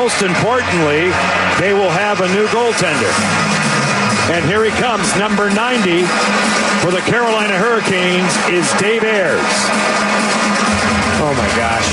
[0.00, 1.12] Most importantly,
[1.60, 3.12] they will have a new goaltender.
[4.32, 6.08] And here he comes, number 90
[6.80, 9.44] for the Carolina Hurricanes is Dave Ayres.
[11.20, 11.84] Oh my gosh.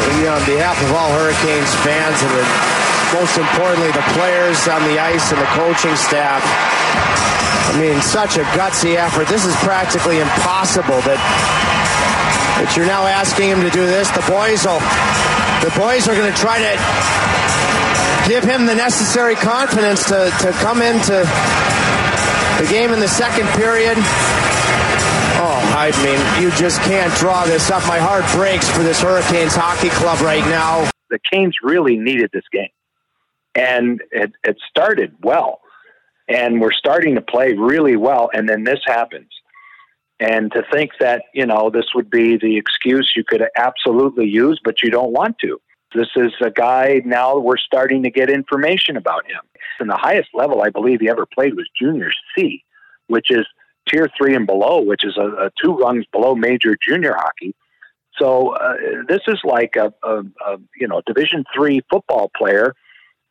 [0.00, 2.46] Uh, on behalf of all Hurricanes fans and the,
[3.20, 8.48] most importantly the players on the ice and the coaching staff, I mean, such a
[8.56, 9.28] gutsy effort.
[9.28, 11.20] This is practically impossible that
[12.64, 14.08] that you're now asking him to do this.
[14.10, 14.80] The boys will
[15.62, 16.72] the boys are going to try to
[18.28, 21.24] give him the necessary confidence to, to come into
[22.58, 23.96] the game in the second period.
[25.40, 27.86] Oh, I mean, you just can't draw this up.
[27.86, 30.90] My heart breaks for this Hurricanes hockey club right now.
[31.10, 32.68] The Canes really needed this game,
[33.54, 35.60] and it, it started well,
[36.28, 39.28] and we're starting to play really well, and then this happens.
[40.20, 44.60] And to think that, you know, this would be the excuse you could absolutely use,
[44.64, 45.60] but you don't want to.
[45.94, 49.40] This is a guy now we're starting to get information about him.
[49.80, 52.64] And the highest level I believe he ever played was junior C,
[53.06, 53.46] which is
[53.88, 57.54] tier three and below, which is a, a two rungs below major junior hockey.
[58.18, 58.74] So uh,
[59.08, 62.74] this is like a, a, a, you know Division three football player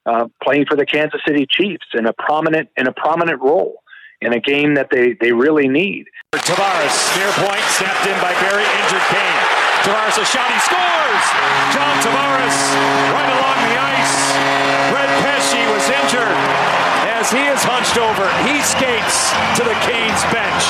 [0.05, 3.83] uh, playing for the Kansas City Chiefs in a prominent in a prominent role
[4.21, 6.05] in a game that they, they really need.
[6.33, 9.43] Tavares, near point, snapped in by Barrie, injured Kane.
[9.85, 11.25] Tavares a shot, he scores!
[11.73, 12.57] John Tavares,
[13.13, 14.15] right along the ice.
[14.91, 16.38] Brett Pesce was injured.
[17.17, 20.63] As he is hunched over, he skates to the Canes bench.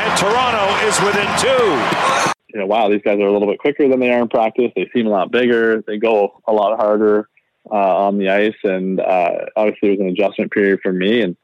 [0.00, 2.34] And Toronto is within two.
[2.52, 4.70] You know, wow, these guys are a little bit quicker than they are in practice.
[4.76, 5.82] They seem a lot bigger.
[5.86, 7.28] They go a lot harder
[7.70, 8.56] uh, on the ice.
[8.62, 11.22] And uh, obviously, it was an adjustment period for me.
[11.22, 11.36] And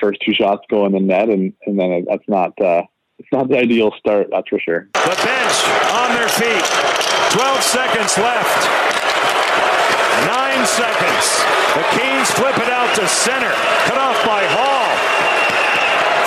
[0.00, 2.82] first two shots go in the net, and, and then that's not uh,
[3.20, 4.88] it's not the ideal start, that's for sure.
[4.94, 5.56] The bench
[5.92, 6.64] on their feet.
[7.36, 8.64] 12 seconds left.
[10.24, 11.24] Nine seconds.
[11.76, 13.52] The Canes flip it out to center.
[13.84, 14.88] Cut off by Holl.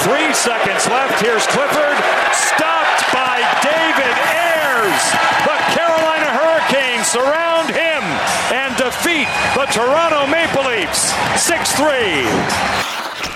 [0.05, 1.17] Three seconds left.
[1.19, 1.97] Here's Clifford.
[2.29, 5.05] Stopped by David Ayres.
[5.49, 8.05] The Carolina Hurricanes surround him
[8.53, 9.25] and defeat
[9.57, 11.09] the Toronto Maple Leafs
[11.41, 12.82] 6 3.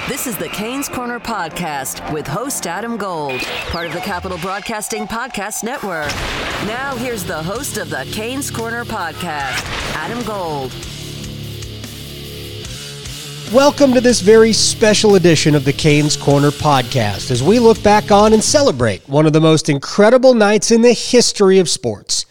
[0.07, 3.41] This is the Canes Corner Podcast with host Adam Gold,
[3.71, 6.07] part of the Capital Broadcasting Podcast Network.
[6.65, 10.71] Now, here's the host of the Canes Corner Podcast, Adam Gold.
[13.53, 18.09] Welcome to this very special edition of the Canes Corner podcast as we look back
[18.09, 22.25] on and celebrate one of the most incredible nights in the history of sports.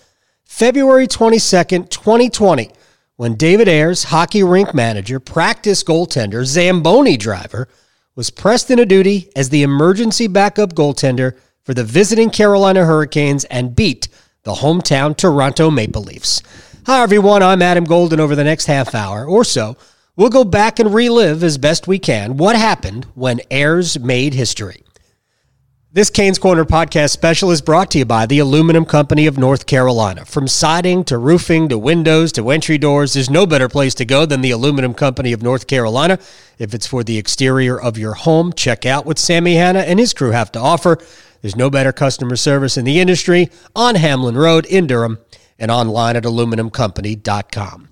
[0.46, 2.70] February 22nd, 2020
[3.16, 7.66] when David Ayres, hockey rink manager, practice goaltender, Zamboni driver,
[8.14, 13.74] was pressed into duty as the emergency backup goaltender for the visiting Carolina Hurricanes and
[13.74, 14.08] beat
[14.42, 16.42] the hometown Toronto Maple Leafs.
[16.86, 17.42] Hi, everyone.
[17.42, 18.20] I'm Adam Golden.
[18.20, 19.76] Over the next half hour or so,
[20.14, 24.85] we'll go back and relive as best we can what happened when Ayres made history.
[25.96, 29.64] This Canes Corner podcast special is brought to you by the Aluminum Company of North
[29.64, 30.26] Carolina.
[30.26, 34.26] From siding to roofing to windows to entry doors, there's no better place to go
[34.26, 36.18] than the Aluminum Company of North Carolina.
[36.58, 40.12] If it's for the exterior of your home, check out what Sammy Hanna and his
[40.12, 40.98] crew have to offer.
[41.40, 45.20] There's no better customer service in the industry on Hamlin Road in Durham
[45.58, 47.88] and online at aluminumcompany.com.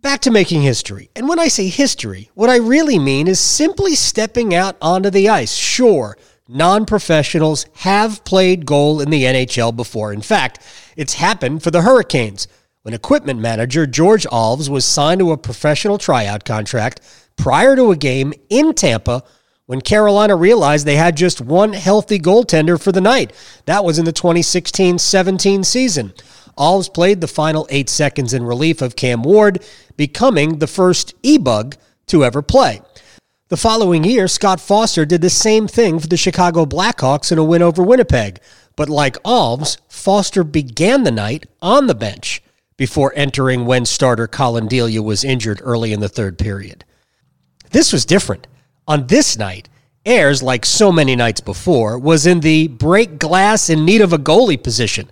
[0.00, 1.10] Back to making history.
[1.16, 5.28] And when I say history, what I really mean is simply stepping out onto the
[5.28, 5.54] ice.
[5.54, 6.16] Sure
[6.52, 10.12] non professionals have played goal in the NHL before.
[10.12, 10.60] In fact,
[10.96, 12.46] it's happened for the Hurricanes
[12.82, 17.00] when equipment manager George Alves was signed to a professional tryout contract
[17.36, 19.22] prior to a game in Tampa
[19.66, 23.32] when Carolina realized they had just one healthy goaltender for the night.
[23.66, 26.12] That was in the 2016 17 season.
[26.58, 29.64] Alves played the final eight seconds in relief of Cam Ward,
[29.96, 31.76] becoming the first e bug
[32.08, 32.82] to ever play.
[33.52, 37.44] The following year, Scott Foster did the same thing for the Chicago Blackhawks in a
[37.44, 38.40] win over Winnipeg.
[38.76, 42.42] But like Alves, Foster began the night on the bench
[42.78, 46.86] before entering when starter Collin Delia was injured early in the third period.
[47.72, 48.46] This was different.
[48.88, 49.68] On this night,
[50.06, 54.18] Ayres, like so many nights before, was in the break glass in need of a
[54.18, 55.10] goalie position.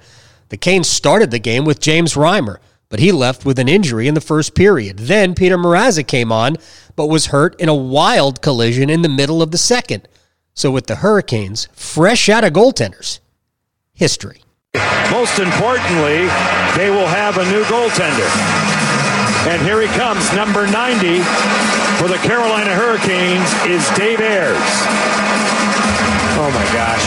[0.49, 2.57] The Canes started the game with James Reimer,
[2.91, 4.99] but he left with an injury in the first period.
[4.99, 6.57] Then Petr Mrazek came on,
[6.97, 10.07] but was hurt in a wild collision in the middle of the second.
[10.53, 13.21] So with the Hurricanes fresh out of goaltenders,
[13.95, 14.43] history.
[15.11, 16.27] Most importantly,
[16.77, 18.29] they will have a new goaltender.
[19.49, 21.23] And here he comes, number 90
[21.97, 24.57] for the Carolina Hurricanes is Dave Ayres.
[26.37, 27.07] Oh my gosh.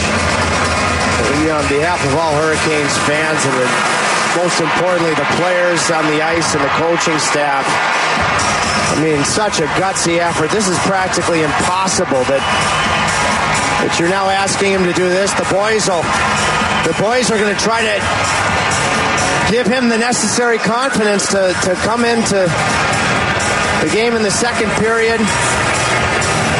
[1.44, 4.03] On behalf of all Hurricanes fans and the
[4.36, 7.64] most importantly, the players on the ice and the coaching staff.
[8.94, 10.50] I mean, such a gutsy effort.
[10.50, 12.42] This is practically impossible that
[13.82, 15.28] that you're now asking him to do this.
[15.34, 16.00] The boys will,
[16.88, 17.96] the boys are going to try to
[19.52, 22.48] give him the necessary confidence to, to come into
[23.84, 25.20] the game in the second period.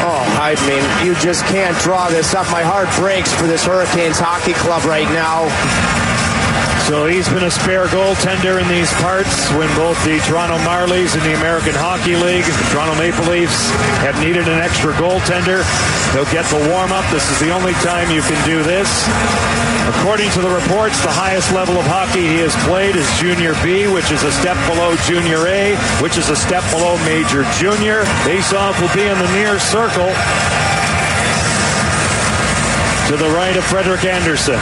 [0.05, 2.45] Oh, I mean, you just can't draw this up.
[2.51, 5.49] My heart breaks for this Hurricanes hockey club right now.
[6.85, 11.25] So he's been a spare goaltender in these parts when both the Toronto Marlies and
[11.25, 13.73] the American Hockey League, the Toronto Maple Leafs,
[14.05, 15.65] have needed an extra goaltender.
[16.13, 17.01] He'll get the warm up.
[17.09, 18.85] This is the only time you can do this.
[19.97, 23.89] According to the reports, the highest level of hockey he has played is Junior B,
[23.89, 25.73] which is a step below Junior A,
[26.05, 28.05] which is a step below Major Junior.
[28.29, 30.13] Faceoff will be in the near circle
[33.09, 34.61] to the right of Frederik Andersen.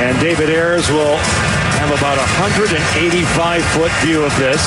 [0.00, 1.16] And David Ayres will
[1.76, 4.64] have about a 185 foot view of this.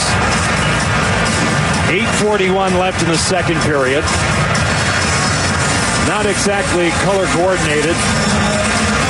[1.90, 4.06] 841 left in the second period.
[6.08, 7.98] Not exactly color coordinated,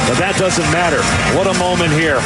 [0.08, 1.04] but that doesn't matter.
[1.36, 2.24] What a moment here.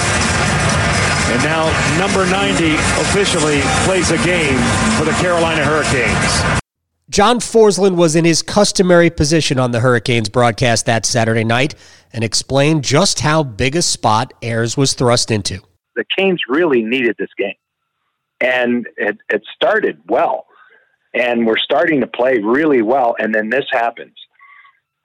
[1.34, 1.66] And now
[1.98, 4.62] number 90 officially plays a game
[4.98, 6.67] for the Carolina Hurricanes.
[7.10, 11.74] John Forslund was in his customary position on the Hurricanes broadcast that Saturday night
[12.12, 15.62] and explained just how big a spot Ayres was thrust into.
[15.96, 17.56] The Canes really needed this game,
[18.42, 20.48] and it, it started well,
[21.14, 24.16] and we're starting to play really well, and then this happens.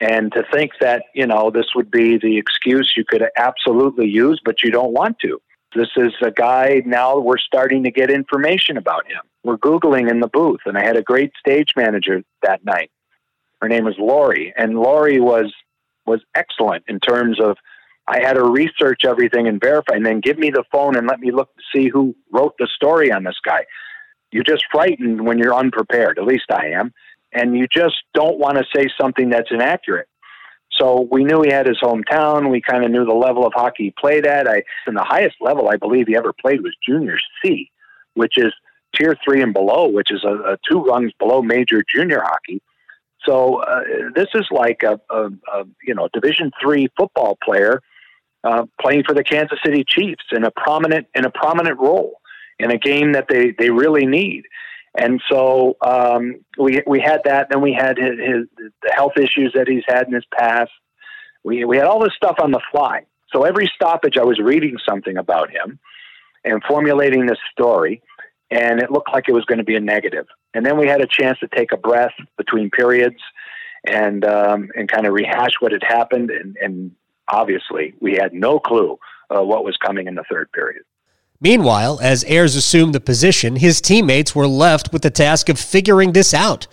[0.00, 4.40] And to think that, you know, this would be the excuse you could absolutely use,
[4.44, 5.40] but you don't want to.
[5.74, 9.20] This is a guy now we're starting to get information about him.
[9.42, 12.90] We're Googling in the booth, and I had a great stage manager that night.
[13.60, 15.52] Her name was Lori, and Lori was
[16.04, 17.56] was excellent in terms of
[18.08, 21.20] I had to research everything and verify, and then give me the phone and let
[21.20, 23.64] me look to see who wrote the story on this guy.
[24.32, 26.18] You're just frightened when you're unprepared.
[26.18, 26.92] At least I am,
[27.32, 30.08] and you just don't want to say something that's inaccurate.
[30.74, 32.50] So we knew he had his hometown.
[32.50, 34.48] We kind of knew the level of hockey he played at.
[34.48, 37.70] I, and the highest level I believe he ever played was junior C,
[38.14, 38.52] which is
[38.96, 42.62] tier three and below, which is a, a two rungs below major junior hockey.
[43.26, 43.82] So uh,
[44.14, 47.80] this is like a, a, a, you know Division three football player
[48.44, 52.20] uh, playing for the Kansas City Chiefs in a prominent in a prominent role
[52.58, 54.44] in a game that they they really need.
[54.94, 57.48] And so um, we we had that.
[57.50, 60.70] Then we had his, his the health issues that he's had in his past.
[61.44, 63.06] We we had all this stuff on the fly.
[63.32, 65.78] So every stoppage, I was reading something about him
[66.44, 68.02] and formulating this story,
[68.50, 70.26] and it looked like it was going to be a negative.
[70.52, 73.16] And then we had a chance to take a breath between periods
[73.86, 76.30] and um, and kind of rehash what had happened.
[76.30, 76.92] And, and
[77.28, 78.98] obviously, we had no clue
[79.34, 80.82] uh, what was coming in the third period.
[81.42, 86.12] Meanwhile, as Ayres assumed the position, his teammates were left with the task of figuring
[86.12, 86.68] this out.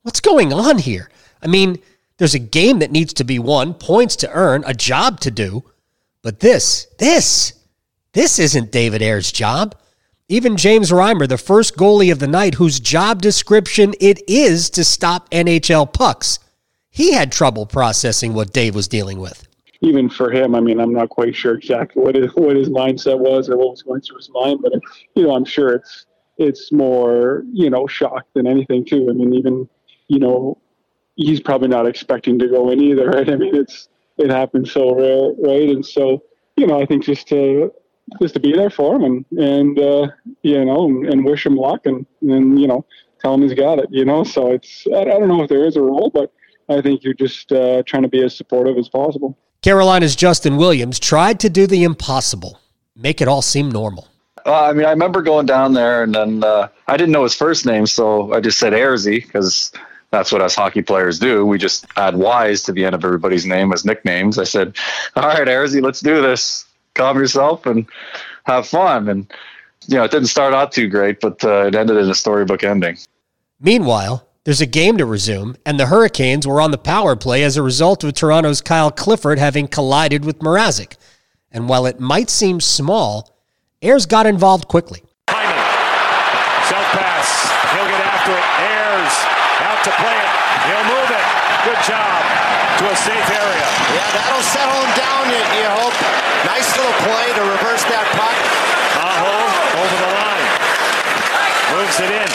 [0.00, 1.10] What's going on here?
[1.42, 1.76] I mean,
[2.16, 5.64] there's a game that needs to be won, points to earn, a job to do.
[6.22, 7.52] But this, this,
[8.14, 9.76] this isn't David Ayres' job.
[10.30, 14.84] Even James Reimer, the first goalie of the night, whose job description it is to
[14.84, 16.38] stop NHL pucks,
[16.88, 19.46] he had trouble processing what Dave was dealing with
[19.84, 23.18] even for him, I mean, I'm not quite sure exactly what his, what his mindset
[23.18, 24.72] was or what was going through his mind, but
[25.14, 29.06] you know, I'm sure it's it's more you know shock than anything too.
[29.10, 29.68] I mean, even
[30.08, 30.58] you know,
[31.16, 33.28] he's probably not expecting to go in either, right?
[33.28, 35.68] I mean, it's it happens so rare, right?
[35.68, 36.22] And so
[36.56, 37.72] you know, I think just to
[38.20, 40.08] just to be there for him and and uh,
[40.42, 42.86] you know and, and wish him luck and and you know
[43.20, 44.24] tell him he's got it, you know.
[44.24, 46.32] So it's I, I don't know if there is a role, but
[46.70, 49.36] I think you're just uh, trying to be as supportive as possible.
[49.64, 52.60] Carolina's Justin Williams tried to do the impossible,
[52.94, 54.08] make it all seem normal.
[54.44, 57.34] Uh, I mean, I remember going down there, and then uh, I didn't know his
[57.34, 59.72] first name, so I just said Airsy because
[60.10, 61.46] that's what us hockey players do.
[61.46, 64.38] We just add Y's to the end of everybody's name as nicknames.
[64.38, 64.76] I said,
[65.16, 66.66] "All right, Airsy, let's do this.
[66.92, 67.86] Calm yourself and
[68.44, 69.32] have fun." And
[69.86, 72.64] you know, it didn't start out too great, but uh, it ended in a storybook
[72.64, 72.98] ending.
[73.60, 77.56] Meanwhile, there's a game to resume, and the Hurricanes were on the power play as
[77.56, 80.96] a result of Toronto's Kyle Clifford having collided with Mrazek.
[81.50, 83.32] And while it might seem small,
[83.80, 85.00] Ayres got involved quickly.
[85.32, 85.56] Hyman,
[86.68, 87.28] self pass.
[87.72, 88.46] He'll get after it.
[88.68, 89.16] Ayres
[89.64, 90.30] out to play it.
[90.68, 91.24] He'll move it.
[91.64, 92.20] Good job
[92.80, 93.68] to a safe area.
[93.96, 95.96] Yeah, that'll settle him down, you, you hope.
[96.44, 98.36] Nice little play to reverse that puck.
[99.00, 99.32] Aho
[99.80, 100.48] over the line.
[101.80, 102.28] Moves it in.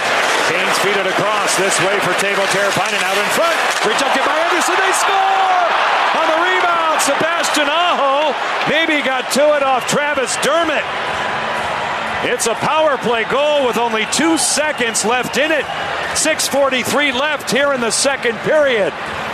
[0.50, 3.58] Canes feed it across this way for Teuvo Teravainen out in front.
[3.84, 4.80] Rejected by Andersen.
[4.80, 5.68] They score
[6.16, 6.98] on the rebound.
[7.04, 8.32] Sebastian Aho.
[8.72, 10.88] Maybe got to it off Travis Dermott.
[12.24, 15.66] It's a power play goal with only two seconds left in it.
[16.16, 18.94] 6.43 left here in the second period.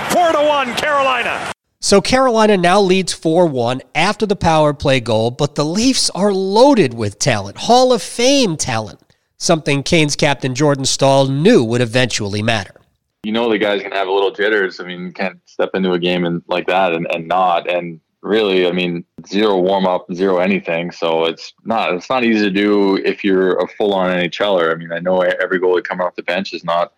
[0.09, 1.51] 4 to 1, Carolina.
[1.81, 6.33] So Carolina now leads 4 1 after the power play goal, but the Leafs are
[6.33, 8.99] loaded with talent, Hall of Fame talent,
[9.37, 12.75] something Canes' captain Jordan Staal knew would eventually matter.
[13.23, 14.79] You know the guys can have a little jitters.
[14.79, 17.69] I mean, you can't step into a game and like that and, and not.
[17.69, 20.91] And really, I mean, zero warm up, zero anything.
[20.91, 24.71] So it's not it's not easy to do if you're a full on NHLer.
[24.71, 26.93] I mean, I know every goalie coming off the bench is not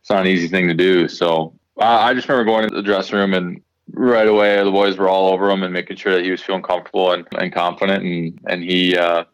[0.00, 1.08] it's not an easy thing to do.
[1.08, 3.62] So uh, I just remember going into the dressing room and
[3.92, 6.62] right away the boys were all over him and making sure that he was feeling
[6.62, 9.24] comfortable and, and confident and and he uh,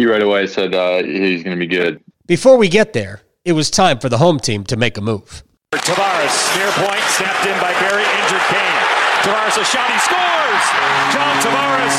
[0.00, 2.00] he right away said uh, he's going to be good.
[2.26, 5.44] Before we get there, it was time for the home team to make a move.
[5.76, 8.84] Tavares, near point, snapped in by Barrie, injured Kane.
[9.20, 10.64] Tavares a shot, he scores!
[11.12, 11.96] John Tavares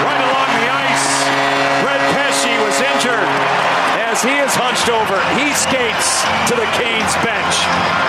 [0.00, 1.06] right along the ice.
[1.84, 3.28] Brett Pesce was injured.
[4.00, 7.56] As he is hunched over, he skates to the Canes bench.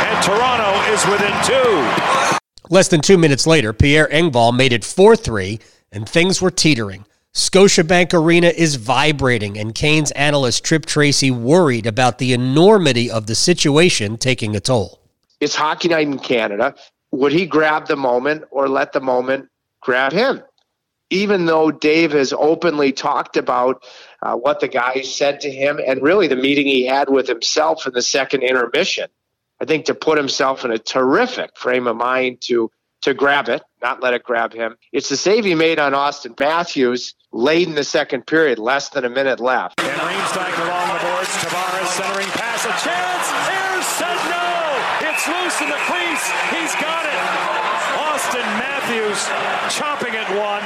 [0.08, 2.40] And Toronto is within two.
[2.70, 5.60] Less than two minutes later, Pierre Engvall made it 4 3,
[5.92, 7.06] and things were teetering.
[7.34, 13.36] Scotiabank Arena is vibrating, and Canes analyst Tripp Tracy worried about the enormity of the
[13.36, 15.00] situation taking a toll.
[15.40, 16.76] It's hockey night in Canada
[17.14, 19.48] would he grab the moment or let the moment
[19.82, 20.42] grab him?
[21.12, 23.84] Even though Dave has openly talked about
[24.24, 27.86] uh, what the guy said to him and really the meeting he had with himself
[27.86, 29.08] in the second intermission,
[29.62, 32.72] I think to put himself in a terrific frame of mind to
[33.04, 34.76] to grab it, not let it grab him.
[34.92, 39.06] It's the save he made on Auston Matthews late in the second period, less than
[39.06, 39.80] a minute left.
[39.80, 41.32] van Riemsdyk along the boards.
[41.44, 43.26] Tavares centering pass, a chance.
[43.52, 45.10] Ayres said no.
[45.10, 46.26] It's loose in the crease.
[46.56, 47.20] He's got it.
[48.08, 49.20] Auston Matthews
[49.76, 50.64] chopping at one.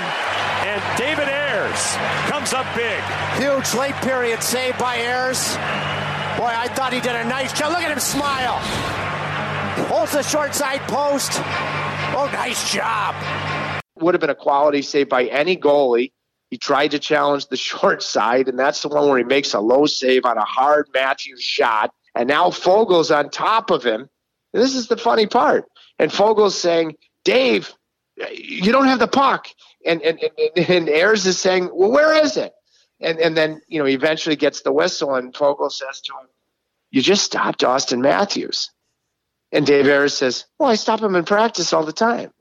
[0.68, 1.96] And David Ayres
[2.30, 3.02] comes up big.
[3.38, 5.56] Huge late period save by Ayres.
[6.38, 7.72] Boy, I thought he did a nice job.
[7.72, 8.62] Look at him smile.
[9.86, 11.32] Holds the short side post.
[12.16, 13.16] Oh, nice job.
[14.00, 16.12] Would have been a quality save by any goalie.
[16.50, 19.60] He tried to challenge the short side, and that's the one where he makes a
[19.60, 21.94] low save on a hard Matthews shot.
[22.16, 24.10] And now Foegele's on top of him.
[24.54, 25.66] And this is the funny part.
[26.00, 27.74] And Foegele's saying, Dave,
[28.32, 29.48] you don't have the puck.
[29.86, 32.54] And, and, and, and Ayres is saying, well, where is it?
[33.00, 36.28] And, and then, you know, he eventually gets the whistle, and Foegele says to him,
[36.90, 38.72] you just stopped Auston Matthews.
[39.52, 42.32] And Dave Ayres says, Well, I stop him in practice all the time.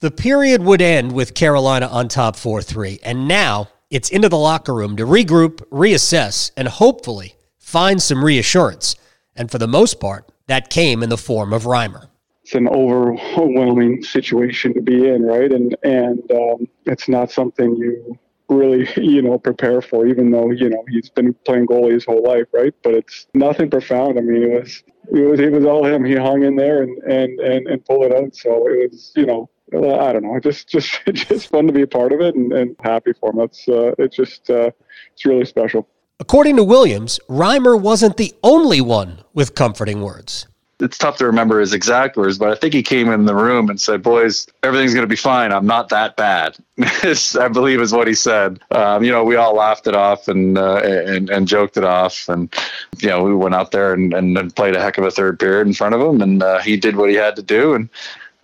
[0.00, 4.38] The period would end with Carolina on top 4 3, and now it's into the
[4.38, 8.96] locker room to regroup, reassess, and hopefully find some reassurance.
[9.34, 12.08] And for the most part, that came in the form of Reimer.
[12.42, 15.52] It's an overwhelming situation to be in, right?
[15.52, 20.68] And and um, it's not something you really, you know, prepare for, even though, you
[20.68, 22.74] know, he's been playing goalie his whole life, right?
[22.82, 24.18] But it's nothing profound.
[24.18, 26.04] I mean, it was, it was, it was all him.
[26.04, 28.34] He hung in there and, and, and, and pulled it out.
[28.34, 31.86] So it was, you know, I don't know, just, just, just fun to be a
[31.86, 33.38] part of it and, and happy for him.
[33.38, 34.70] That's, uh, it's just, uh,
[35.12, 35.88] it's really special.
[36.20, 40.48] According to Williams, Reimer wasn't the only one with comforting words
[40.80, 43.68] it's tough to remember his exact words, but I think he came in the room
[43.68, 45.52] and said, "Boys, everything's going to be fine.
[45.52, 48.60] I'm not that bad." I believe is what he said.
[48.70, 52.28] Um, you know, we all laughed it off and, uh, and and joked it off,
[52.28, 52.52] and
[52.98, 55.66] you know, we went out there and, and played a heck of a third period
[55.66, 57.88] in front of him, and uh, he did what he had to do, and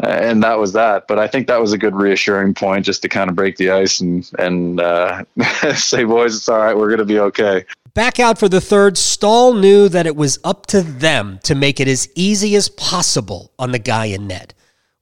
[0.00, 1.06] and that was that.
[1.06, 3.70] But I think that was a good reassuring point just to kind of break the
[3.70, 5.24] ice and and uh,
[5.74, 6.76] say, "Boys, it's all right.
[6.76, 7.64] We're going to be okay."
[7.94, 11.78] Back out for the third, Staal knew that it was up to them to make
[11.78, 14.52] it as easy as possible on the guy in net,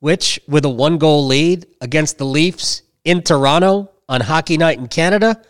[0.00, 4.88] which, with a one goal lead against the Leafs in Toronto on Hockey Night in
[4.88, 5.40] Canada,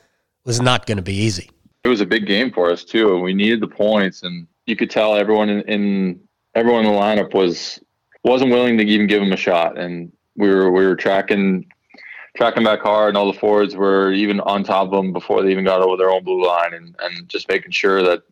[0.45, 1.51] was not going to be easy.
[1.83, 3.13] It was a big game for us, too.
[3.13, 6.21] And we needed the points, and you could tell everyone in, in
[6.55, 7.81] everyone in the lineup was
[8.23, 11.67] wasn't willing to even give him a shot and we were we were tracking
[12.35, 15.51] tracking back hard, and all the forwards were even on top of them before they
[15.51, 18.23] even got over their own blue line, and, and just making sure that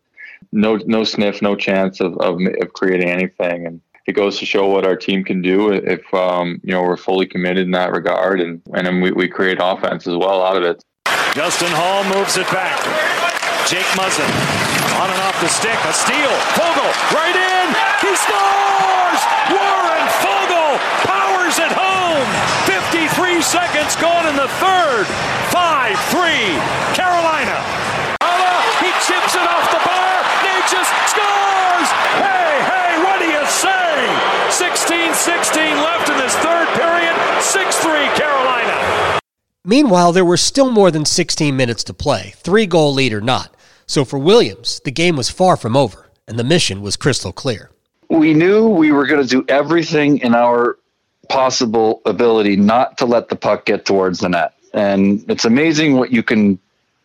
[0.53, 3.67] no no sniff, no chance of, of, of creating anything.
[3.67, 6.97] And it goes to show what our team can do if um, you know we're
[6.97, 10.63] fully committed in that regard, and and we, we create offense as well out of
[10.63, 10.85] it.
[11.35, 12.81] Justin Holl moves it back.
[13.69, 14.27] Jake Muzzin
[14.99, 16.35] on and off the stick, a steal.
[16.59, 17.67] Foegele right in.
[18.03, 19.21] He scores.
[19.49, 20.77] Warren Foegele
[21.07, 21.90] powers it home.
[23.41, 25.07] 53 seconds gone in the third.
[25.49, 26.61] 5-3,
[26.95, 27.57] Carolina.
[28.81, 30.21] He chips it off the bar.
[30.45, 31.89] Necas scores!
[32.21, 34.09] Hey, hey, what do you say?
[34.51, 37.15] 16-16 left in this third period.
[37.41, 39.21] 6-3, Carolina.
[39.65, 43.55] Meanwhile, there were still more than 16 minutes to play, three goal lead or not.
[43.87, 47.71] So for Williams, the game was far from over, and the mission was crystal clear.
[48.11, 50.80] We knew we were going to do everything in our
[51.31, 54.53] possible ability not to let the puck get towards the net.
[54.75, 56.59] And it's amazing what you can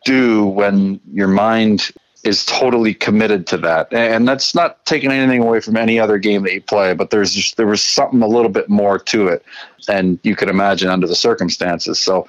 [0.04, 1.90] do when your mind
[2.24, 3.92] is totally committed to that.
[3.92, 7.32] And that's not taking anything away from any other game that you play, but there's
[7.32, 9.44] just, there was something a little bit more to it.
[9.88, 12.00] And you could imagine under the circumstances.
[12.00, 12.26] So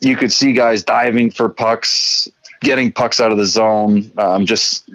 [0.00, 2.28] you could see guys diving for pucks,
[2.60, 4.88] getting pucks out of the zone, um, just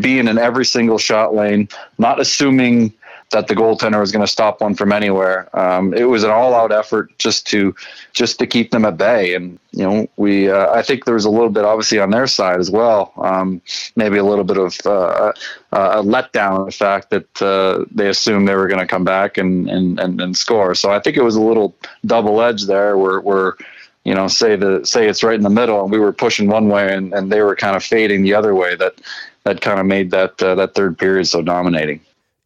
[0.00, 2.92] being in every single shot lane, not assuming
[3.34, 5.48] that the goaltender was going to stop one from anywhere.
[5.58, 7.74] Um, it was an all-out effort just to
[8.12, 11.24] just to keep them at bay, and you know we uh, I think there was
[11.24, 13.60] a little bit obviously on their side as well, um,
[13.96, 15.32] maybe a little bit of uh,
[15.72, 19.36] a letdown in the fact that uh, they assumed they were going to come back
[19.36, 20.76] and, and and and score.
[20.76, 21.74] So I think it was a little
[22.06, 23.56] double edged there, where where
[24.04, 26.68] you know say the say it's right in the middle, and we were pushing one
[26.68, 28.76] way, and, and they were kind of fading the other way.
[28.76, 28.94] That
[29.42, 32.00] that kind of made that uh, that third period so dominating.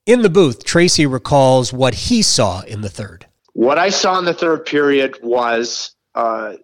[0.08, 3.26] In the booth, Tracy recalls what he saw in the third.
[3.52, 6.54] What I saw in the third period was uh,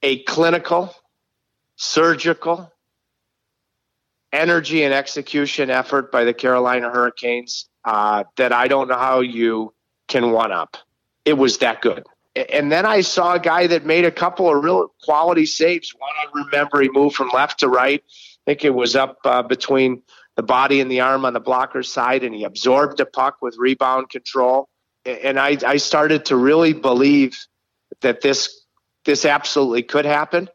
[0.00, 0.94] a clinical,
[1.74, 2.72] surgical,
[4.32, 9.74] energy and execution effort by the Carolina Hurricanes uh, that I don't know how you
[10.06, 10.76] can one up.
[11.24, 12.06] It was that good.
[12.36, 15.92] And then I saw a guy that made a couple of real quality saves.
[15.98, 18.04] One I remember he moved from left to right.
[18.06, 20.02] I think it was up uh, between
[20.36, 23.56] the body and the arm on the blocker's side, and he absorbed the puck with
[23.58, 24.68] rebound control.
[25.04, 27.36] And I, I started to really believe
[28.00, 28.60] that this
[29.04, 30.48] this absolutely could happen.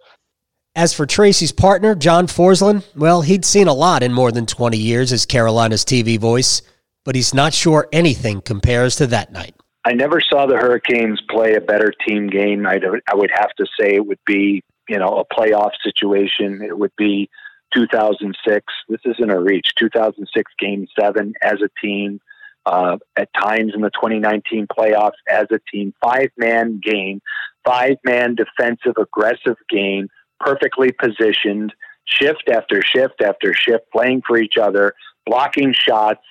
[0.73, 4.77] As for Tracy's partner, John Forslund, well, he'd seen a lot in more than 20
[4.77, 6.61] years as Carolina's TV voice,
[7.03, 9.55] but he's not sure anything compares to that night.
[9.85, 12.67] I never saw the Hurricanes play a better team game.
[12.67, 16.61] I'd, I would have to say it would be, you know, a playoff situation.
[16.61, 17.29] It would be
[17.73, 18.65] 2006.
[18.89, 19.73] This isn't a reach.
[19.77, 22.19] 2006 Game Seven as a team.
[22.65, 27.21] Uh, at times in the 2019 playoffs as a team, five man game,
[27.63, 30.09] five man defensive aggressive game,
[30.41, 34.93] perfectly positioned, shift after shift after shift, playing for each other,
[35.25, 36.25] blocking shots,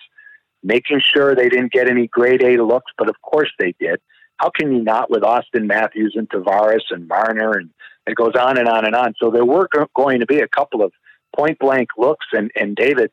[0.62, 3.98] making sure they didn't get any grade A looks, but of course they did.
[4.36, 7.70] How can you not with Auston Matthews and Tavares and Marner and
[8.06, 9.14] it goes on and on and on.
[9.20, 10.92] So there were going to be a couple of
[11.36, 13.10] point blank looks, and and David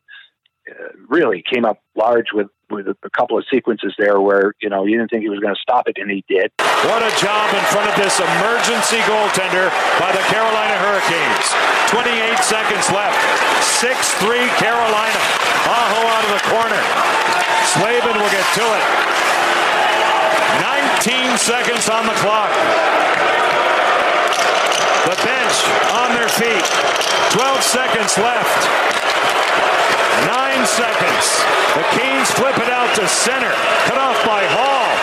[0.69, 4.85] uh, really came up large with with a couple of sequences there where you know
[4.85, 6.51] you didn't think he was going to stop it, and he did.
[6.87, 11.47] What a job in front of this emergency goaltender by the Carolina Hurricanes.
[11.93, 13.19] 28 seconds left.
[13.83, 15.19] 6-3 Carolina.
[15.69, 16.81] Aho out of the corner.
[17.77, 18.85] Slavin will get to it.
[21.05, 22.51] 19 seconds on the clock.
[25.03, 25.57] The bench
[25.91, 26.63] on their feet.
[27.35, 28.61] 12 seconds left.
[30.31, 31.25] Nine seconds.
[31.75, 33.51] The Canes flip it out to center.
[33.83, 34.95] Cut off by Holl.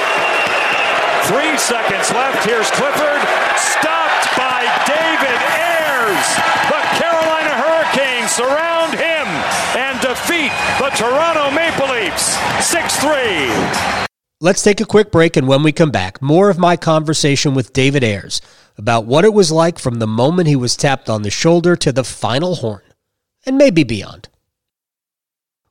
[1.29, 2.49] Three seconds left.
[2.49, 3.21] Here's Clifford.
[3.61, 6.29] Stopped by David Ayres.
[6.73, 9.29] The Carolina Hurricanes surround him
[9.77, 13.90] and defeat the Toronto Maple Leafs 6 3.
[14.43, 17.75] Let's take a quick break, and when we come back, more of my conversation with
[17.75, 18.41] David Ayres
[18.79, 21.93] about what it was like from the moment he was tapped on the shoulder to
[21.93, 22.81] the final horn,
[23.45, 24.31] and maybe beyond.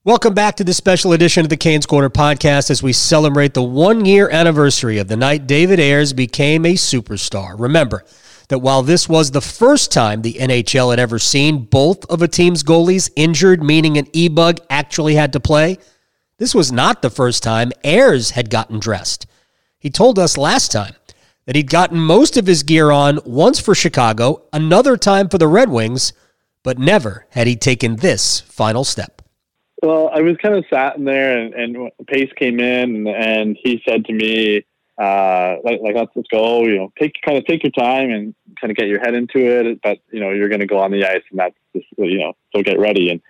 [0.03, 3.63] Welcome back to this special edition of the Canes Corner podcast as we celebrate the
[3.63, 7.59] one year anniversary of the night David Ayres became a superstar.
[7.59, 8.05] Remember
[8.49, 12.27] that while this was the first time the NHL had ever seen both of a
[12.27, 15.79] team's goalies injured, meaning an e bug actually had to play,
[16.39, 19.27] this was not the first time Ayres had gotten dressed.
[19.77, 20.95] He told us last time
[21.45, 25.47] that he'd gotten most of his gear on once for Chicago, another time for the
[25.47, 26.13] Red Wings,
[26.63, 29.21] but never had he taken this final step.
[29.81, 33.81] Well, I was kind of sat in there, and, and Pace came in, and he
[33.87, 34.65] said to me,
[34.97, 38.35] uh, like, like let's, let's go, you know, take kind of take your time and
[38.59, 39.79] kind of get your head into it.
[39.81, 42.33] But you know, you're going to go on the ice, and that's just you know,
[42.53, 43.09] so get ready.
[43.09, 43.21] And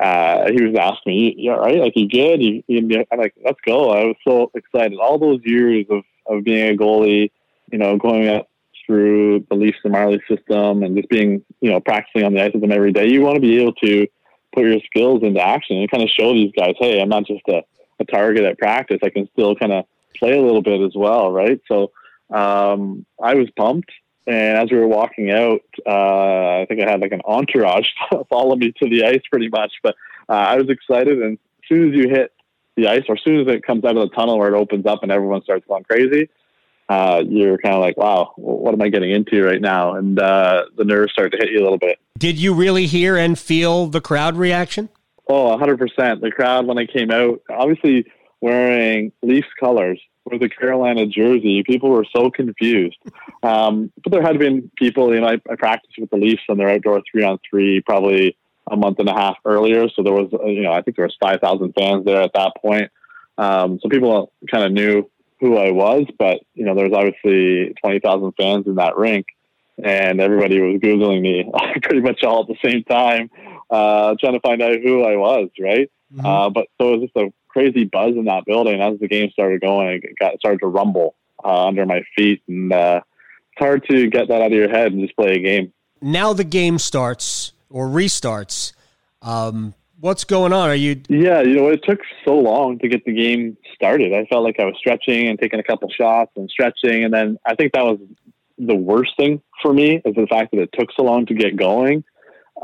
[0.00, 1.78] uh, he was asking me, "You all right?
[1.78, 2.62] Like, you good?" You,
[3.10, 4.98] I'm like, "Let's go!" I was so excited.
[4.98, 7.30] All those years of of being a goalie,
[7.70, 8.48] you know, going up
[8.86, 12.52] through the Leafs and Marlies system, and just being, you know, practicing on the ice
[12.52, 13.08] with them every day.
[13.08, 14.06] You want to be able to
[14.54, 17.42] put your skills into action and kind of show these guys, "Hey, I'm not just
[17.48, 17.62] a,
[18.00, 18.98] a target at practice.
[19.02, 19.84] I can still kind of
[20.16, 21.60] play a little bit as well." Right?
[21.68, 21.92] So
[22.30, 23.90] um, I was pumped.
[24.26, 27.86] And as we were walking out, uh, I think I had like an entourage
[28.30, 29.72] follow me to the ice pretty much.
[29.82, 29.96] But
[30.28, 31.20] uh, I was excited.
[31.20, 32.32] And as soon as you hit
[32.76, 34.86] the ice, or as soon as it comes out of the tunnel where it opens
[34.86, 36.28] up and everyone starts going crazy,
[36.88, 39.94] uh, you're kind of like, wow, what am I getting into right now?
[39.94, 41.98] And uh, the nerves start to hit you a little bit.
[42.18, 44.88] Did you really hear and feel the crowd reaction?
[45.28, 46.20] Oh, 100%.
[46.20, 48.04] The crowd, when I came out, obviously
[48.40, 52.98] wearing Leafs colors with a Carolina jersey, people were so confused.
[53.42, 56.58] Um, but there had been people, you know, I, I practiced with the Leafs on
[56.58, 58.36] their outdoor three on three probably
[58.70, 59.88] a month and a half earlier.
[59.88, 62.52] So there was, uh, you know, I think there was 5,000 fans there at that
[62.60, 62.90] point.
[63.36, 67.74] Um, so people kind of knew who I was, but, you know, there was obviously
[67.80, 69.26] 20,000 fans in that rink
[69.82, 71.50] and everybody was Googling me
[71.82, 73.30] pretty much all at the same time,
[73.70, 75.90] uh, trying to find out who I was, right?
[76.14, 76.26] Mm-hmm.
[76.26, 78.80] Uh, but so it was just a crazy buzz in that building.
[78.80, 82.72] As the game started going, it got started to rumble uh, under my feet, and
[82.72, 83.00] uh,
[83.52, 85.72] it's hard to get that out of your head and just play a game.
[86.00, 88.72] Now the game starts or restarts.
[89.22, 90.68] Um, what's going on?
[90.68, 91.00] Are you?
[91.08, 94.12] Yeah, you know, it took so long to get the game started.
[94.12, 97.38] I felt like I was stretching and taking a couple shots and stretching, and then
[97.46, 97.98] I think that was
[98.58, 101.56] the worst thing for me is the fact that it took so long to get
[101.56, 102.04] going.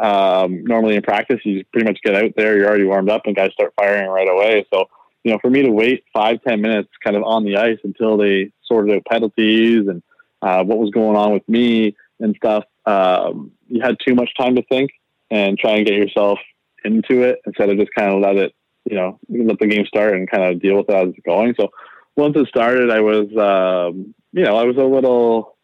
[0.00, 3.34] Um, normally in practice, you pretty much get out there, you're already warmed up, and
[3.34, 4.64] guys start firing right away.
[4.72, 4.88] So,
[5.24, 8.16] you know, for me to wait five, ten minutes kind of on the ice until
[8.16, 10.02] they sorted out penalties and
[10.40, 14.54] uh, what was going on with me and stuff, um, you had too much time
[14.56, 14.92] to think
[15.30, 16.38] and try and get yourself
[16.84, 20.14] into it instead of just kind of let it, you know, let the game start
[20.14, 21.54] and kind of deal with it as it's going.
[21.58, 21.70] So
[22.16, 25.57] once it started, I was, um, you know, I was a little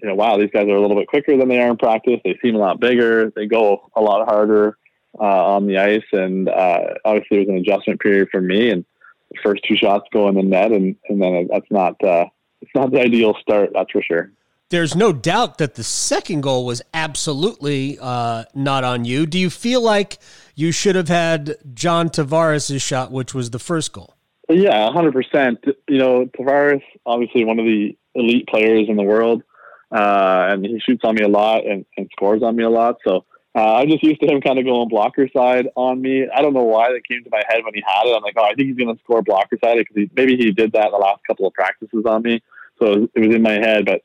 [0.00, 2.20] you know, wow, these guys are a little bit quicker than they are in practice.
[2.24, 3.30] They seem a lot bigger.
[3.34, 4.78] They go a lot harder
[5.18, 6.04] uh, on the ice.
[6.12, 8.70] And uh, obviously, it was an adjustment period for me.
[8.70, 8.84] And
[9.30, 12.26] the first two shots go in the net, and, and then that's not uh,
[12.60, 13.70] it's not the ideal start.
[13.74, 14.30] That's for sure.
[14.70, 19.24] There's no doubt that the second goal was absolutely uh, not on you.
[19.24, 20.18] Do you feel like
[20.54, 24.14] you should have had John Tavares' shot, which was the first goal?
[24.50, 25.74] Yeah, 100%.
[25.88, 29.42] You know, Tavares, obviously one of the elite players in the world
[29.90, 32.96] uh, and he shoots on me a lot and, and scores on me a lot.
[33.06, 33.24] So
[33.54, 36.28] uh, I'm just used to him kind of going blocker side on me.
[36.28, 38.14] I don't know why that came to my head when he had it.
[38.14, 40.72] I'm like, oh, I think he's going to score blocker side because maybe he did
[40.72, 42.42] that in the last couple of practices on me.
[42.78, 44.02] So it was in my head, but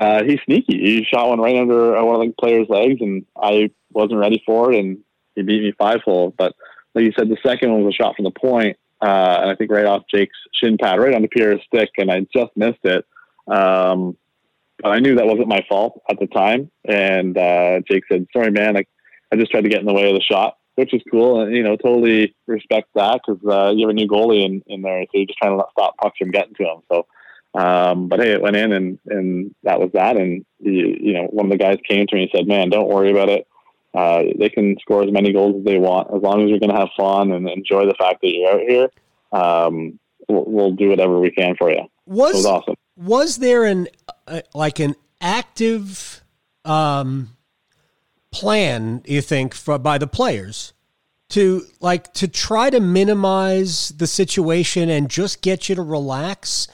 [0.00, 0.78] uh, he's sneaky.
[0.78, 4.42] He shot one right under uh, one of the player's legs, and I wasn't ready
[4.44, 4.98] for it, and
[5.34, 6.34] he beat me five hole.
[6.36, 6.54] But
[6.94, 9.54] like you said, the second one was a shot from the point, uh, and I
[9.54, 12.84] think right off Jake's shin pad, right on the Pierre's stick, and I just missed
[12.84, 13.04] it.
[13.46, 14.16] Um,
[14.82, 16.70] but I knew that wasn't my fault at the time.
[16.84, 18.74] And uh, Jake said, "Sorry, man.
[18.74, 18.88] Like,
[19.32, 21.54] I just tried to get in the way of the shot, which is cool, and
[21.54, 25.02] you know, totally respect that because uh, you have a new goalie in, in there,
[25.02, 26.78] so you're just trying to stop pucks from getting to him.
[26.90, 27.06] So,
[27.58, 30.16] um, but hey, it went in, and and that was that.
[30.16, 32.88] And you, you know, one of the guys came to me and said, "Man, don't
[32.88, 33.46] worry about it.
[33.94, 36.72] Uh, they can score as many goals as they want as long as you're going
[36.72, 38.90] to have fun and enjoy the fact that you're out here.
[39.32, 43.64] Um, we'll, we'll do whatever we can for you." Was, it was awesome was there
[43.64, 43.88] an
[44.26, 46.22] uh, like an active
[46.64, 47.36] um,
[48.30, 50.72] plan you think for, by the players
[51.28, 56.68] to like to try to minimize the situation and just get you to relax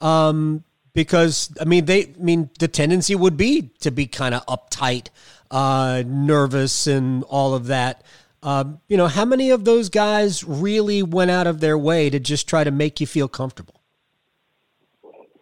[0.00, 4.46] um, because I mean they I mean the tendency would be to be kind of
[4.46, 5.08] uptight
[5.50, 8.02] uh, nervous and all of that.
[8.42, 12.20] Um, you know how many of those guys really went out of their way to
[12.20, 13.77] just try to make you feel comfortable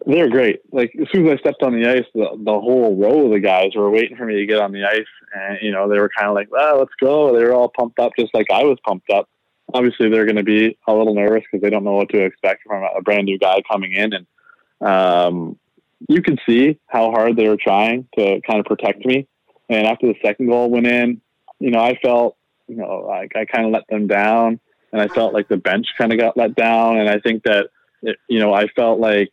[0.06, 0.60] they're great.
[0.72, 3.40] Like as soon as I stepped on the ice, the, the whole row of the
[3.40, 6.10] guys were waiting for me to get on the ice, and you know they were
[6.16, 8.78] kind of like, "Ah, let's go." They were all pumped up, just like I was
[8.86, 9.28] pumped up.
[9.74, 12.62] Obviously, they're going to be a little nervous because they don't know what to expect
[12.64, 14.26] from a, a brand new guy coming in, and
[14.88, 15.58] um,
[16.08, 19.26] you could see how hard they were trying to kind of protect me.
[19.68, 21.20] And after the second goal went in,
[21.58, 22.36] you know, I felt,
[22.68, 24.60] you know, like I kind of let them down,
[24.92, 27.70] and I felt like the bench kind of got let down, and I think that,
[28.02, 29.32] it, you know, I felt like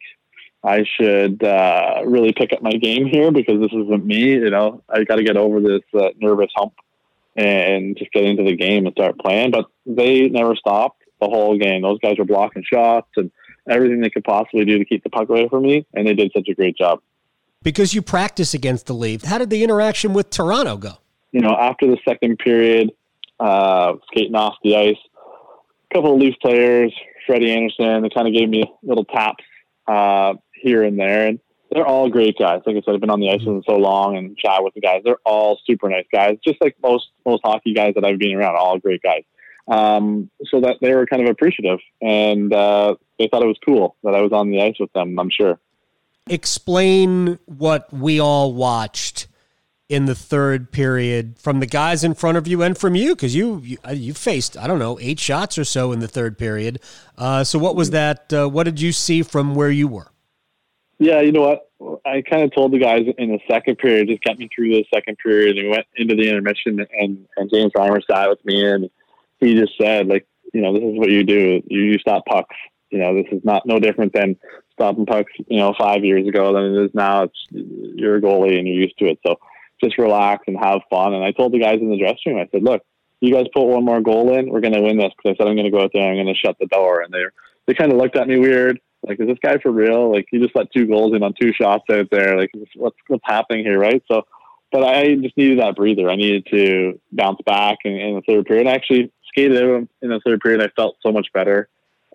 [0.63, 4.31] I should uh, really pick up my game here because this isn't me.
[4.31, 6.73] You know, I got to get over this uh, nervous hump
[7.35, 9.51] and just get into the game and start playing.
[9.51, 11.81] But they never stopped the whole game.
[11.81, 13.29] Those guys were blocking shots and
[13.69, 16.31] everything they could possibly do to keep the puck away from me, and they did
[16.33, 17.01] such a great job.
[17.61, 20.93] Because you practice against the Leafs, how did the interaction with Toronto go?
[21.31, 22.91] You know, after the second period,
[23.39, 24.97] uh, skating off the ice,
[25.91, 26.93] a couple of Leafs players,
[27.25, 29.43] Freddie Andersen, they kind of gave me little taps
[29.87, 31.27] uh, here and there.
[31.27, 31.39] And
[31.71, 32.61] they're all great guys.
[32.65, 34.73] Like I said, I've been on the ice with them so long and chat with
[34.73, 35.01] the guys.
[35.03, 38.55] They're all super nice guys, just like most most hockey guys that I've been around.
[38.55, 39.23] All great guys.
[39.67, 43.95] Um, so that they were kind of appreciative, and uh, they thought it was cool
[44.03, 45.17] that I was on the ice with them.
[45.17, 45.59] I'm sure.
[46.27, 49.27] Explain what we all watched
[49.89, 53.35] in the third period from the guys in front of you and from you because
[53.35, 56.37] you, you, uh, you faced I don't know eight shots or so in the third
[56.37, 56.79] period.
[57.17, 58.31] Uh, so what was that?
[58.33, 60.12] Uh, what did you see from where you were?
[60.99, 62.01] Yeah, you know what?
[62.05, 64.85] I kind of told the guys in the second period, just get me through the
[64.93, 65.57] second period.
[65.57, 68.89] And we went into the intermission, and, and James Reimer sat with me, and
[69.39, 71.61] he just said, like, you know, this is what you do.
[71.67, 72.55] You, you stop pucks.
[72.89, 74.37] You know, this is not no different than
[74.73, 77.23] stopping pucks, you know, five years ago than it is now.
[77.23, 79.19] It's you're a goalie and you're used to it.
[79.25, 79.39] So
[79.83, 81.13] just relax and have fun.
[81.13, 82.83] And I told the guys in the dressing room, I said, look,
[83.19, 85.11] you guys put one more goal in, we're going to win this.
[85.17, 87.01] Because I said I'm going to go out there, I'm going to shut the door.
[87.01, 87.23] And they
[87.65, 90.11] they kind of looked at me weird, like, is this guy for real?
[90.11, 92.37] Like, he just let two goals in on two shots out there.
[92.37, 94.01] Like, what's what's happening here, right?
[94.11, 94.23] So,
[94.71, 96.09] but I just needed that breather.
[96.09, 98.67] I needed to bounce back in, in the third period.
[98.67, 99.61] I actually skated
[100.01, 100.61] in the third period.
[100.61, 101.67] I felt so much better.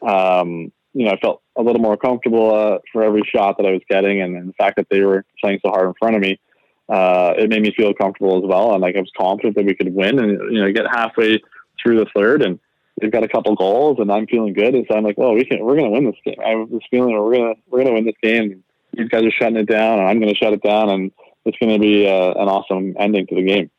[0.02, 3.72] Um, you know, I felt a little more comfortable uh, for every shot that I
[3.72, 6.22] was getting, and, and, the fact that they were playing so hard in front of
[6.22, 6.40] me,
[6.88, 8.72] uh, it made me feel comfortable as well.
[8.72, 11.40] And like I was confident that we could win, and you know, get halfway
[11.82, 12.58] through the third, and
[13.00, 14.74] they've got a couple goals, and I'm feeling good.
[14.74, 16.36] And so I'm like, well, we can, we're going to win this game.
[16.44, 18.62] I have this feeling we're gonna we're gonna win this game.
[18.92, 21.12] These guys are shutting it down, and I'm going to shut it down, and
[21.44, 23.70] it's going to be uh, an awesome ending to the game.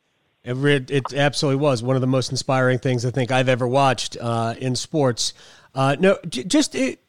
[0.42, 4.16] It, it, absolutely was one of the most inspiring things I think I've ever watched
[4.18, 5.34] uh, in sports.
[5.74, 7.00] Uh, no, j- just it,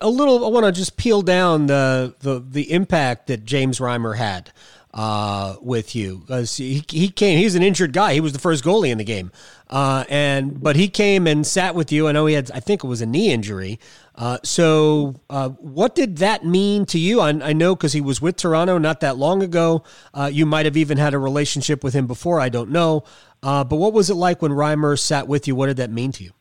[0.00, 0.44] a little.
[0.44, 4.50] I want to just peel down the, the the impact that James Reimer had
[4.94, 6.18] uh, with you.
[6.18, 7.38] because He, he came.
[7.38, 8.14] He's an injured guy.
[8.14, 9.30] He was the first goalie in the game,
[9.70, 12.08] uh, and but he came and sat with you.
[12.08, 12.50] I know he had.
[12.52, 13.78] I think it was a knee injury.
[14.14, 17.20] Uh, so, uh, what did that mean to you?
[17.20, 19.84] I, I know because he was with Toronto not that long ago.
[20.12, 22.38] Uh, you might have even had a relationship with him before.
[22.38, 23.04] I don't know.
[23.42, 25.56] Uh, but what was it like when Reimer sat with you?
[25.56, 26.32] What did that mean to you?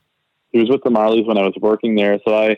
[0.51, 2.19] He was with the Marlies when I was working there.
[2.27, 2.49] So I,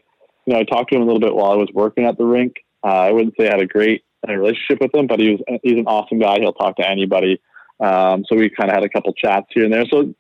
[0.45, 2.25] you know, I talked to him a little bit while I was working at the
[2.25, 2.56] rink.
[2.84, 5.77] Uh, I wouldn't say I had a great relationship with him, but he was he's
[5.77, 6.39] an awesome guy.
[6.39, 7.41] He'll talk to anybody.
[7.79, 9.86] Um, so we kind of had a couple chats here and there.
[9.91, 10.13] So,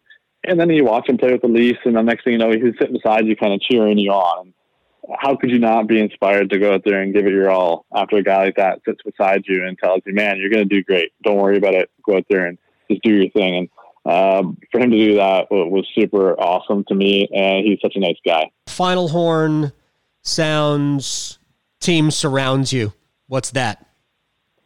[0.43, 2.51] and then you watch him play with the Leafs, and the next thing you know,
[2.51, 4.53] he's sitting beside you, kind of cheering you on
[5.17, 7.85] how could you not be inspired to go out there and give it your all
[7.93, 10.75] after a guy like that sits beside you and tells you, man, you're going to
[10.75, 11.11] do great.
[11.23, 11.89] Don't worry about it.
[12.05, 12.57] Go out there and
[12.89, 13.69] just do your thing.
[14.05, 17.27] And um, for him to do that was super awesome to me.
[17.33, 18.49] And he's such a nice guy.
[18.67, 19.73] Final horn
[20.21, 21.39] sounds,
[21.79, 22.93] team surrounds you.
[23.27, 23.85] What's that?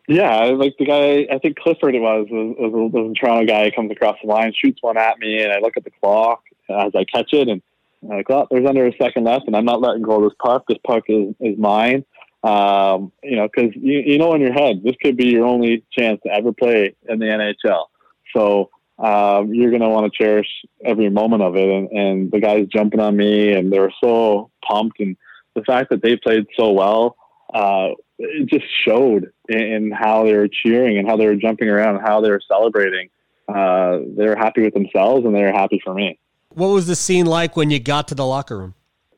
[0.08, 3.66] Yeah, like the guy, I think Clifford it was, was, was, was a Toronto guy.
[3.66, 6.44] He comes across the line, shoots one at me, and I look at the clock
[6.70, 7.62] as I catch it, and
[8.04, 10.38] I'm like, well, there's under a second left, and I'm not letting go of this
[10.42, 10.64] puck.
[10.68, 12.06] This puck is, is mine.
[12.44, 15.84] Um, you know, because you, you know in your head, this could be your only
[15.92, 17.86] chance to ever play in the NHL.
[18.34, 20.48] So um, you're going to want to cherish
[20.86, 21.68] every moment of it.
[21.68, 25.00] And, and the guys jumping on me, and they were so pumped.
[25.00, 25.18] And
[25.56, 27.18] the fact that they played so well,
[27.54, 31.96] uh, it just showed in, how they were cheering and how they were jumping around
[31.98, 33.10] and how they were celebrating.
[33.48, 36.20] Uh, they were happy with themselves, and they were happy for me.
[36.50, 38.74] What was the scene like when you got to the locker room?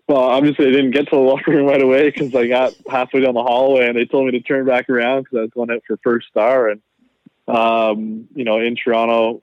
[0.08, 3.22] Well, obviously, I didn't get to the locker room right away because I got halfway
[3.22, 5.72] down the hallway and they told me to turn back around because I was going
[5.72, 6.70] out for first star.
[6.70, 6.82] And,
[7.48, 9.42] um, you know, in Toronto,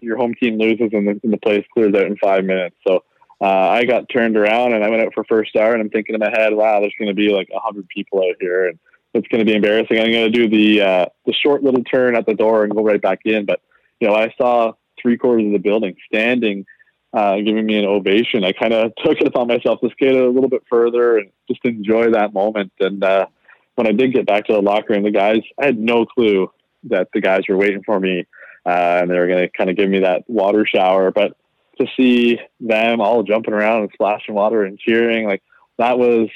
[0.00, 2.76] your home team loses and the, and the place clears out in five minutes.
[2.86, 3.04] So
[3.40, 5.72] uh, I got turned around and I went out for first star.
[5.72, 8.36] And I'm thinking in my head, wow, there's going to be like 100 people out
[8.38, 8.68] here.
[8.68, 8.78] And
[9.14, 9.98] it's going to be embarrassing.
[9.98, 12.82] I'm going to do the uh, the short little turn at the door and go
[12.82, 13.44] right back in.
[13.44, 13.60] But,
[14.00, 16.66] you know, I saw three quarters of the building standing–
[17.12, 18.44] uh, giving me an ovation.
[18.44, 21.64] I kind of took it upon myself to skate a little bit further and just
[21.64, 22.72] enjoy that moment.
[22.80, 23.26] And uh,
[23.74, 26.50] when I did get back to the locker room, the guys, I had no clue
[26.84, 28.26] that the guys were waiting for me
[28.66, 31.10] uh, and they were going to kind of give me that water shower.
[31.10, 31.36] But
[31.80, 35.42] to see them all jumping around and splashing water and cheering, like
[35.78, 36.28] that was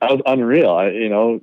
[0.00, 0.70] that was unreal.
[0.70, 1.40] I, you know,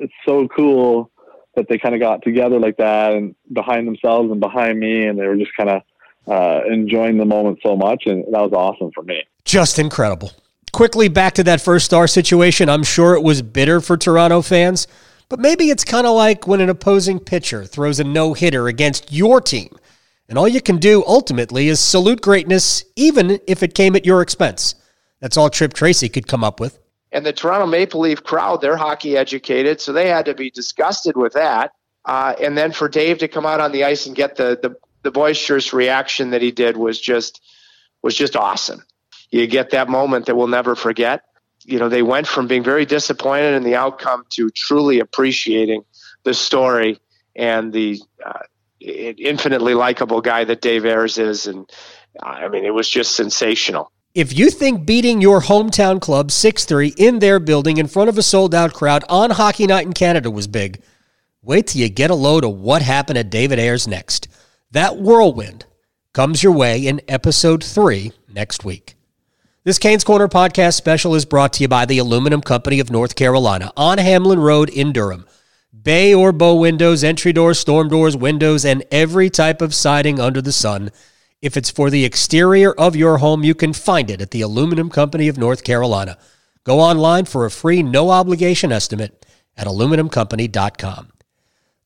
[0.00, 1.10] it's so cool
[1.54, 5.18] that they kind of got together like that and behind themselves and behind me, and
[5.18, 5.82] they were just kind of
[6.26, 9.22] uh, enjoying the moment so much, and that was awesome for me.
[9.44, 10.32] Just incredible.
[10.72, 12.68] Quickly back to that first star situation.
[12.68, 14.86] I'm sure it was bitter for Toronto fans,
[15.28, 19.12] but maybe it's kind of like when an opposing pitcher throws a no hitter against
[19.12, 19.76] your team,
[20.28, 24.22] and all you can do ultimately is salute greatness, even if it came at your
[24.22, 24.76] expense.
[25.20, 26.78] That's all Tripp Tracy could come up with.
[27.12, 31.16] And the Toronto Maple Leaf crowd, they're hockey educated, so they had to be disgusted
[31.16, 31.72] with that.
[32.04, 34.76] Uh, and then for Dave to come out on the ice and get the, the
[35.02, 37.40] the boisterous reaction that he did was just
[38.02, 38.82] was just awesome.
[39.30, 41.22] You get that moment that we'll never forget.
[41.64, 45.84] You know, they went from being very disappointed in the outcome to truly appreciating
[46.24, 46.98] the story
[47.36, 48.40] and the uh,
[48.80, 51.46] infinitely likable guy that Dave Ayres is.
[51.46, 51.70] And
[52.22, 53.92] I mean, it was just sensational.
[54.12, 58.18] If you think beating your hometown club 6 3 in their building in front of
[58.18, 60.82] a sold out crowd on Hockey Night in Canada was big,
[61.42, 64.26] wait till you get a load of what happened at David Ayres next.
[64.72, 65.64] That whirlwind
[66.12, 68.96] comes your way in episode three next week.
[69.62, 73.14] This Canes Corner podcast special is brought to you by the Aluminum Company of North
[73.14, 75.24] Carolina on Hamlin Road in Durham.
[75.84, 80.42] bay or bow windows, entry doors, storm doors, windows, and every type of siding under
[80.42, 80.90] the sun.
[81.42, 84.90] If it's for the exterior of your home, you can find it at the Aluminum
[84.90, 86.18] Company of North Carolina.
[86.64, 89.24] Go online for a free, no obligation estimate
[89.56, 91.12] at aluminumcompany.com.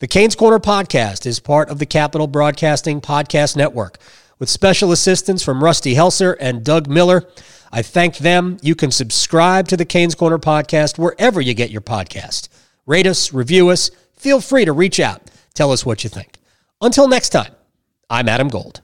[0.01, 3.99] The Canes Corner podcast is part of the Capital Broadcasting Podcast Network
[4.41, 7.29] with special assistance from Rusty Helser and Doug Miller.
[7.71, 8.59] I thank them.
[8.61, 12.49] You can subscribe to the Canes Corner podcast wherever you get your podcast.
[12.87, 13.91] Rate us, review us.
[14.15, 15.31] Feel free to reach out.
[15.55, 16.39] Tell us what you think.
[16.81, 17.53] Until next time,
[18.11, 18.84] I'm Adam Gold.